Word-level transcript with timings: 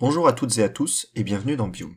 Bonjour 0.00 0.26
à 0.26 0.32
toutes 0.32 0.58
et 0.58 0.62
à 0.64 0.68
tous 0.68 1.08
et 1.14 1.22
bienvenue 1.22 1.56
dans 1.56 1.68
Biome. 1.68 1.94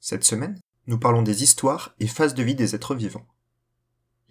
Cette 0.00 0.24
semaine, 0.24 0.58
nous 0.88 0.98
parlons 0.98 1.22
des 1.22 1.44
histoires 1.44 1.94
et 2.00 2.08
phases 2.08 2.34
de 2.34 2.42
vie 2.42 2.56
des 2.56 2.74
êtres 2.74 2.96
vivants. 2.96 3.28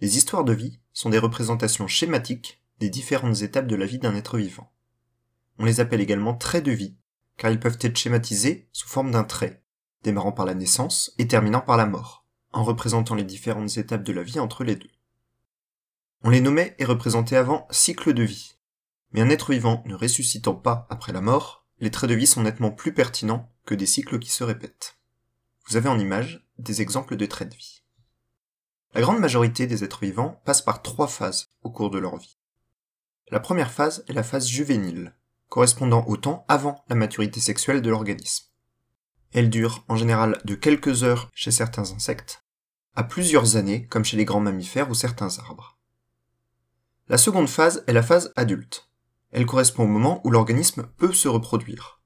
Les 0.02 0.18
histoires 0.18 0.44
de 0.44 0.52
vie 0.52 0.78
sont 0.92 1.08
des 1.08 1.18
représentations 1.18 1.88
schématiques 1.88 2.60
des 2.80 2.90
différentes 2.90 3.40
étapes 3.40 3.66
de 3.66 3.76
la 3.76 3.86
vie 3.86 3.98
d'un 3.98 4.14
être 4.14 4.36
vivant. 4.36 4.70
On 5.58 5.64
les 5.64 5.80
appelle 5.80 6.02
également 6.02 6.34
traits 6.34 6.66
de 6.66 6.72
vie, 6.72 6.94
car 7.38 7.50
ils 7.50 7.58
peuvent 7.58 7.78
être 7.80 7.96
schématisés 7.96 8.68
sous 8.72 8.88
forme 8.88 9.10
d'un 9.10 9.24
trait, 9.24 9.62
démarrant 10.02 10.32
par 10.32 10.44
la 10.44 10.54
naissance 10.54 11.14
et 11.16 11.26
terminant 11.26 11.62
par 11.62 11.78
la 11.78 11.86
mort, 11.86 12.26
en 12.52 12.62
représentant 12.62 13.14
les 13.14 13.24
différentes 13.24 13.78
étapes 13.78 14.04
de 14.04 14.12
la 14.12 14.22
vie 14.22 14.38
entre 14.38 14.64
les 14.64 14.76
deux. 14.76 14.90
On 16.24 16.28
les 16.28 16.42
nommait 16.42 16.76
et 16.78 16.84
représentait 16.84 17.36
avant 17.36 17.66
cycle 17.70 18.12
de 18.12 18.22
vie, 18.22 18.58
mais 19.12 19.22
un 19.22 19.30
être 19.30 19.50
vivant 19.50 19.82
ne 19.86 19.94
ressuscitant 19.94 20.54
pas 20.54 20.86
après 20.90 21.14
la 21.14 21.22
mort, 21.22 21.61
les 21.82 21.90
traits 21.90 22.08
de 22.08 22.14
vie 22.14 22.28
sont 22.28 22.44
nettement 22.44 22.70
plus 22.70 22.94
pertinents 22.94 23.50
que 23.66 23.74
des 23.74 23.86
cycles 23.86 24.20
qui 24.20 24.30
se 24.30 24.44
répètent. 24.44 24.98
Vous 25.66 25.76
avez 25.76 25.88
en 25.88 25.98
image 25.98 26.46
des 26.58 26.80
exemples 26.80 27.16
de 27.16 27.26
traits 27.26 27.50
de 27.50 27.56
vie. 27.56 27.82
La 28.94 29.00
grande 29.00 29.18
majorité 29.18 29.66
des 29.66 29.82
êtres 29.82 30.04
vivants 30.04 30.40
passent 30.44 30.62
par 30.62 30.82
trois 30.82 31.08
phases 31.08 31.50
au 31.64 31.70
cours 31.70 31.90
de 31.90 31.98
leur 31.98 32.16
vie. 32.18 32.38
La 33.32 33.40
première 33.40 33.72
phase 33.72 34.04
est 34.06 34.12
la 34.12 34.22
phase 34.22 34.46
juvénile, 34.46 35.16
correspondant 35.48 36.04
au 36.06 36.16
temps 36.16 36.44
avant 36.46 36.84
la 36.88 36.94
maturité 36.94 37.40
sexuelle 37.40 37.82
de 37.82 37.90
l'organisme. 37.90 38.46
Elle 39.32 39.50
dure 39.50 39.84
en 39.88 39.96
général 39.96 40.40
de 40.44 40.54
quelques 40.54 41.02
heures 41.02 41.32
chez 41.34 41.50
certains 41.50 41.90
insectes, 41.90 42.44
à 42.94 43.02
plusieurs 43.02 43.56
années 43.56 43.88
comme 43.88 44.04
chez 44.04 44.16
les 44.16 44.24
grands 44.24 44.38
mammifères 44.38 44.88
ou 44.88 44.94
certains 44.94 45.36
arbres. 45.40 45.78
La 47.08 47.18
seconde 47.18 47.48
phase 47.48 47.82
est 47.88 47.92
la 47.92 48.04
phase 48.04 48.32
adulte, 48.36 48.91
elle 49.32 49.46
correspond 49.46 49.84
au 49.84 49.88
moment 49.88 50.20
où 50.24 50.30
l'organisme 50.30 50.86
peut 50.98 51.12
se 51.12 51.26
reproduire. 51.26 52.00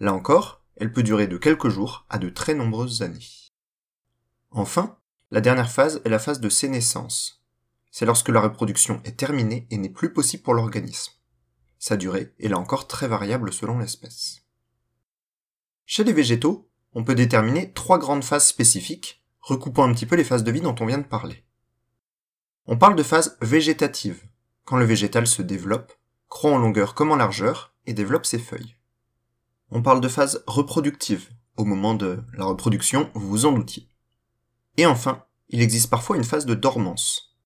Là 0.00 0.12
encore, 0.12 0.64
elle 0.76 0.92
peut 0.92 1.02
durer 1.02 1.26
de 1.26 1.36
quelques 1.36 1.68
jours 1.68 2.06
à 2.08 2.18
de 2.18 2.28
très 2.28 2.54
nombreuses 2.54 3.02
années. 3.02 3.28
Enfin, 4.50 4.98
la 5.30 5.40
dernière 5.40 5.70
phase 5.70 6.00
est 6.04 6.08
la 6.08 6.18
phase 6.18 6.40
de 6.40 6.48
sénescence. 6.48 7.44
C'est 7.90 8.06
lorsque 8.06 8.30
la 8.30 8.40
reproduction 8.40 9.00
est 9.04 9.16
terminée 9.16 9.66
et 9.70 9.76
n'est 9.76 9.88
plus 9.88 10.12
possible 10.12 10.42
pour 10.42 10.54
l'organisme. 10.54 11.12
Sa 11.78 11.96
durée 11.96 12.34
est 12.40 12.48
là 12.48 12.58
encore 12.58 12.88
très 12.88 13.06
variable 13.06 13.52
selon 13.52 13.78
l'espèce. 13.78 14.42
Chez 15.86 16.02
les 16.02 16.12
végétaux, 16.12 16.70
on 16.94 17.04
peut 17.04 17.14
déterminer 17.14 17.72
trois 17.72 17.98
grandes 17.98 18.24
phases 18.24 18.46
spécifiques, 18.46 19.22
recoupant 19.40 19.84
un 19.84 19.92
petit 19.92 20.06
peu 20.06 20.16
les 20.16 20.24
phases 20.24 20.44
de 20.44 20.50
vie 20.50 20.62
dont 20.62 20.74
on 20.80 20.86
vient 20.86 20.98
de 20.98 21.02
parler. 21.02 21.44
On 22.66 22.78
parle 22.78 22.96
de 22.96 23.02
phase 23.02 23.36
végétative, 23.42 24.24
quand 24.64 24.78
le 24.78 24.86
végétal 24.86 25.26
se 25.26 25.42
développe, 25.42 25.92
croît 26.34 26.50
en 26.50 26.58
longueur 26.58 26.94
comme 26.94 27.12
en 27.12 27.16
largeur 27.16 27.72
et 27.86 27.94
développe 27.94 28.26
ses 28.26 28.40
feuilles. 28.40 28.74
On 29.70 29.82
parle 29.82 30.00
de 30.00 30.08
phase 30.08 30.42
reproductive, 30.48 31.30
au 31.56 31.64
moment 31.64 31.94
de 31.94 32.24
la 32.36 32.44
reproduction, 32.44 33.08
vous 33.14 33.28
vous 33.28 33.46
en 33.46 33.52
doutiez. 33.52 33.88
Et 34.76 34.84
enfin, 34.84 35.24
il 35.48 35.62
existe 35.62 35.88
parfois 35.88 36.16
une 36.16 36.24
phase 36.24 36.44
de 36.44 36.56
dormance. 36.56 37.36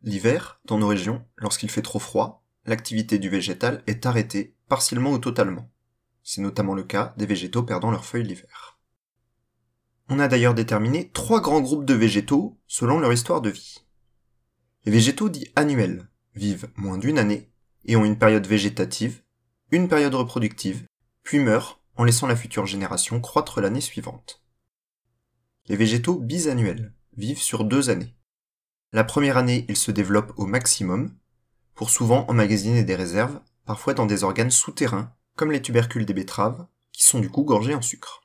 L'hiver, 0.00 0.60
dans 0.64 0.78
nos 0.78 0.88
régions, 0.88 1.22
lorsqu'il 1.36 1.70
fait 1.70 1.82
trop 1.82 1.98
froid, 1.98 2.42
l'activité 2.64 3.18
du 3.18 3.28
végétal 3.28 3.82
est 3.86 4.06
arrêtée, 4.06 4.56
partiellement 4.66 5.12
ou 5.12 5.18
totalement. 5.18 5.70
C'est 6.22 6.40
notamment 6.40 6.74
le 6.74 6.84
cas 6.84 7.12
des 7.18 7.26
végétaux 7.26 7.64
perdant 7.64 7.90
leurs 7.90 8.06
feuilles 8.06 8.24
l'hiver. 8.24 8.78
On 10.08 10.18
a 10.18 10.26
d'ailleurs 10.26 10.54
déterminé 10.54 11.10
trois 11.10 11.42
grands 11.42 11.60
groupes 11.60 11.84
de 11.84 11.94
végétaux 11.94 12.58
selon 12.66 12.98
leur 12.98 13.12
histoire 13.12 13.42
de 13.42 13.50
vie. 13.50 13.84
Les 14.86 14.92
végétaux 14.92 15.28
dits 15.28 15.52
annuels 15.54 16.08
vivent 16.34 16.70
moins 16.76 16.96
d'une 16.96 17.18
année 17.18 17.51
et 17.84 17.96
ont 17.96 18.04
une 18.04 18.18
période 18.18 18.46
végétative, 18.46 19.22
une 19.70 19.88
période 19.88 20.14
reproductive, 20.14 20.84
puis 21.22 21.38
meurent 21.38 21.80
en 21.96 22.04
laissant 22.04 22.26
la 22.26 22.36
future 22.36 22.66
génération 22.66 23.20
croître 23.20 23.60
l'année 23.60 23.80
suivante. 23.80 24.42
Les 25.66 25.76
végétaux 25.76 26.18
bisannuels 26.18 26.92
vivent 27.16 27.40
sur 27.40 27.64
deux 27.64 27.90
années. 27.90 28.14
La 28.92 29.04
première 29.04 29.36
année, 29.36 29.64
ils 29.68 29.76
se 29.76 29.90
développent 29.90 30.32
au 30.36 30.46
maximum, 30.46 31.14
pour 31.74 31.90
souvent 31.90 32.26
emmagasiner 32.28 32.84
des 32.84 32.94
réserves, 32.94 33.40
parfois 33.64 33.94
dans 33.94 34.06
des 34.06 34.24
organes 34.24 34.50
souterrains, 34.50 35.14
comme 35.36 35.52
les 35.52 35.62
tubercules 35.62 36.04
des 36.04 36.14
betteraves, 36.14 36.66
qui 36.92 37.04
sont 37.04 37.20
du 37.20 37.30
coup 37.30 37.44
gorgés 37.44 37.74
en 37.74 37.82
sucre. 37.82 38.22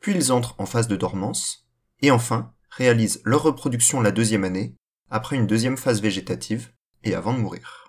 Puis 0.00 0.14
ils 0.14 0.32
entrent 0.32 0.54
en 0.58 0.66
phase 0.66 0.88
de 0.88 0.96
dormance, 0.96 1.68
et 2.00 2.10
enfin 2.10 2.54
réalisent 2.70 3.20
leur 3.24 3.42
reproduction 3.42 4.00
la 4.00 4.12
deuxième 4.12 4.44
année, 4.44 4.74
après 5.10 5.36
une 5.36 5.46
deuxième 5.46 5.76
phase 5.76 6.00
végétative, 6.00 6.72
et 7.04 7.14
avant 7.14 7.34
de 7.34 7.38
mourir. 7.38 7.81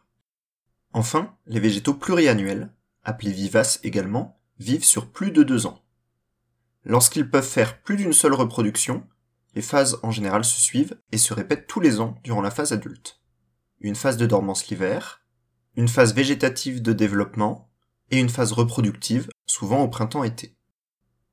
Enfin, 0.93 1.35
les 1.47 1.59
végétaux 1.59 1.95
pluriannuels, 1.95 2.71
appelés 3.03 3.31
vivaces 3.31 3.79
également, 3.83 4.39
vivent 4.59 4.85
sur 4.85 5.11
plus 5.11 5.31
de 5.31 5.41
deux 5.41 5.65
ans. 5.65 5.83
Lorsqu'ils 6.85 7.29
peuvent 7.29 7.43
faire 7.43 7.81
plus 7.81 7.97
d'une 7.97 8.13
seule 8.13 8.33
reproduction, 8.33 9.03
les 9.55 9.63
phases 9.63 9.99
en 10.03 10.11
général 10.11 10.45
se 10.45 10.61
suivent 10.61 10.99
et 11.11 11.17
se 11.17 11.33
répètent 11.33 11.67
tous 11.67 11.79
les 11.79 11.99
ans 11.99 12.15
durant 12.23 12.41
la 12.41 12.51
phase 12.51 12.73
adulte. 12.73 13.21
Une 13.79 13.95
phase 13.95 14.17
de 14.17 14.27
dormance 14.27 14.67
l'hiver, 14.67 15.23
une 15.75 15.87
phase 15.87 16.13
végétative 16.13 16.81
de 16.81 16.93
développement 16.93 17.71
et 18.11 18.19
une 18.19 18.29
phase 18.29 18.51
reproductive, 18.51 19.29
souvent 19.47 19.81
au 19.81 19.87
printemps-été. 19.87 20.55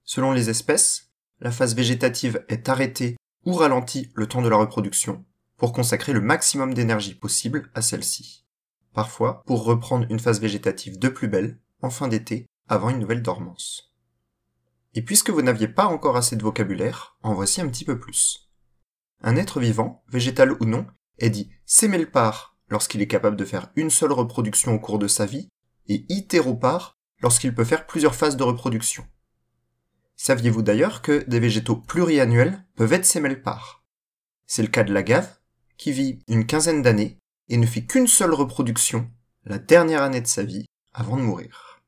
Selon 0.04 0.32
les 0.32 0.48
espèces, 0.48 1.10
la 1.40 1.50
phase 1.50 1.74
végétative 1.74 2.44
est 2.48 2.68
arrêtée 2.68 3.16
ou 3.44 3.52
ralentie 3.54 4.10
le 4.14 4.26
temps 4.26 4.42
de 4.42 4.48
la 4.48 4.56
reproduction 4.56 5.24
pour 5.58 5.72
consacrer 5.72 6.12
le 6.14 6.20
maximum 6.20 6.72
d'énergie 6.72 7.14
possible 7.14 7.70
à 7.74 7.82
celle-ci 7.82 8.46
parfois 8.92 9.42
pour 9.46 9.64
reprendre 9.64 10.06
une 10.10 10.18
phase 10.18 10.40
végétative 10.40 10.98
de 10.98 11.08
plus 11.08 11.28
belle, 11.28 11.58
en 11.82 11.90
fin 11.90 12.08
d'été, 12.08 12.46
avant 12.68 12.90
une 12.90 12.98
nouvelle 12.98 13.22
dormance. 13.22 13.92
Et 14.94 15.02
puisque 15.02 15.30
vous 15.30 15.42
n'aviez 15.42 15.68
pas 15.68 15.86
encore 15.86 16.16
assez 16.16 16.36
de 16.36 16.42
vocabulaire, 16.42 17.16
en 17.22 17.34
voici 17.34 17.60
un 17.60 17.68
petit 17.68 17.84
peu 17.84 17.98
plus. 17.98 18.50
Un 19.22 19.36
être 19.36 19.60
vivant, 19.60 20.02
végétal 20.08 20.52
ou 20.60 20.64
non, 20.64 20.86
est 21.18 21.30
dit 21.30 21.50
sémélpare 21.66 22.56
lorsqu'il 22.68 23.02
est 23.02 23.08
capable 23.08 23.36
de 23.36 23.44
faire 23.44 23.70
une 23.76 23.90
seule 23.90 24.12
reproduction 24.12 24.74
au 24.74 24.78
cours 24.78 24.98
de 24.98 25.08
sa 25.08 25.26
vie, 25.26 25.48
et 25.88 26.06
itéropare 26.08 26.98
lorsqu'il 27.20 27.54
peut 27.54 27.64
faire 27.64 27.86
plusieurs 27.86 28.14
phases 28.14 28.36
de 28.36 28.44
reproduction. 28.44 29.04
Saviez-vous 30.16 30.62
d'ailleurs 30.62 31.02
que 31.02 31.24
des 31.28 31.40
végétaux 31.40 31.76
pluriannuels 31.76 32.64
peuvent 32.76 32.92
être 32.92 33.06
sémélpares 33.06 33.84
C'est 34.46 34.62
le 34.62 34.68
cas 34.68 34.84
de 34.84 34.92
l'agave, 34.92 35.38
qui 35.76 35.92
vit 35.92 36.20
une 36.28 36.46
quinzaine 36.46 36.82
d'années 36.82 37.19
et 37.50 37.56
ne 37.56 37.66
fit 37.66 37.86
qu'une 37.86 38.06
seule 38.06 38.32
reproduction, 38.32 39.10
la 39.44 39.58
dernière 39.58 40.02
année 40.02 40.20
de 40.20 40.26
sa 40.26 40.44
vie, 40.44 40.66
avant 40.94 41.16
de 41.16 41.22
mourir. 41.22 41.82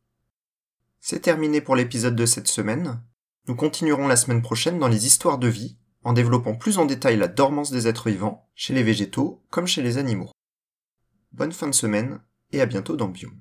C'est 1.00 1.20
terminé 1.20 1.60
pour 1.60 1.76
l'épisode 1.76 2.16
de 2.16 2.26
cette 2.26 2.48
semaine. 2.48 3.00
Nous 3.46 3.54
continuerons 3.54 4.08
la 4.08 4.16
semaine 4.16 4.42
prochaine 4.42 4.78
dans 4.78 4.88
les 4.88 5.06
histoires 5.06 5.38
de 5.38 5.48
vie, 5.48 5.76
en 6.04 6.12
développant 6.12 6.54
plus 6.54 6.78
en 6.78 6.84
détail 6.84 7.16
la 7.16 7.28
dormance 7.28 7.70
des 7.70 7.86
êtres 7.86 8.10
vivants, 8.10 8.48
chez 8.56 8.74
les 8.74 8.82
végétaux 8.82 9.42
comme 9.50 9.68
chez 9.68 9.82
les 9.82 9.98
animaux. 9.98 10.30
Bonne 11.30 11.52
fin 11.52 11.68
de 11.68 11.74
semaine, 11.74 12.20
et 12.50 12.60
à 12.60 12.66
bientôt 12.66 12.96
dans 12.96 13.08
Biome. 13.08 13.40